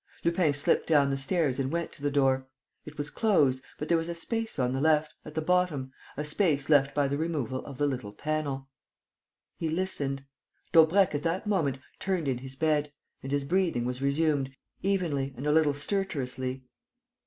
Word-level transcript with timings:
Lupin 0.23 0.51
slipped 0.51 0.87
down 0.87 1.11
the 1.11 1.15
stairs 1.17 1.59
and 1.59 1.71
went 1.71 1.91
to 1.91 2.01
the 2.01 2.09
door. 2.09 2.47
It 2.85 2.97
was 2.97 3.11
closed, 3.11 3.61
but 3.77 3.87
there 3.87 3.99
was 3.99 4.09
a 4.09 4.15
space 4.15 4.57
on 4.57 4.73
the 4.73 4.81
left, 4.81 5.13
at 5.23 5.35
the 5.35 5.43
bottom, 5.43 5.91
a 6.17 6.25
space 6.25 6.69
left 6.69 6.95
by 6.95 7.07
the 7.07 7.19
removal 7.19 7.63
of 7.67 7.77
the 7.77 7.85
little 7.85 8.11
panel. 8.11 8.67
He 9.57 9.69
listened. 9.69 10.25
Daubrecq, 10.71 11.13
at 11.13 11.21
that 11.21 11.45
moment, 11.45 11.77
turned 11.99 12.27
in 12.27 12.39
his 12.39 12.55
bed; 12.55 12.91
and 13.21 13.31
his 13.31 13.43
breathing 13.43 13.85
was 13.85 14.01
resumed, 14.01 14.49
evenly 14.81 15.35
and 15.37 15.45
a 15.45 15.51
little 15.51 15.75
stertorously. 15.75 16.63